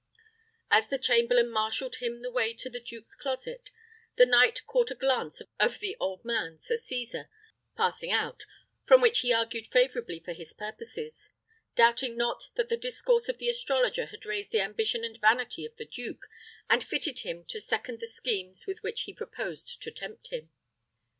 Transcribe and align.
As 0.71 0.87
the 0.89 0.97
chamberlain 0.97 1.51
marshalled 1.51 1.97
him 1.97 2.23
the 2.23 2.31
way 2.31 2.55
to 2.55 2.71
the 2.71 2.79
duke's 2.79 3.15
closet, 3.15 3.69
the 4.15 4.25
knight 4.25 4.65
caught 4.65 4.89
a 4.89 4.95
glance 4.95 5.43
of 5.59 5.77
the 5.77 5.95
old 5.99 6.25
man, 6.25 6.57
Sir 6.57 6.75
Cesar, 6.75 7.29
passing 7.77 8.09
out, 8.09 8.47
from 8.83 8.99
which 8.99 9.19
he 9.19 9.31
argued 9.31 9.67
favourably 9.67 10.19
for 10.19 10.33
his 10.33 10.53
purposes; 10.55 11.29
doubting 11.75 12.17
not 12.17 12.45
that 12.55 12.69
the 12.69 12.77
discourse 12.77 13.29
of 13.29 13.37
the 13.37 13.49
astrologer 13.49 14.07
had 14.07 14.25
raised 14.25 14.49
the 14.51 14.61
ambition 14.61 15.03
and 15.03 15.21
vanity 15.21 15.65
of 15.65 15.75
the 15.75 15.85
duke, 15.85 16.27
and 16.67 16.83
fitted 16.83 17.19
him 17.19 17.45
to 17.45 17.61
second 17.61 17.99
the 17.99 18.07
schemes 18.07 18.65
with 18.65 18.81
which 18.81 19.01
he 19.01 19.13
proposed 19.13 19.83
to 19.83 19.91
tempt 19.91 20.29
him. 20.29 20.49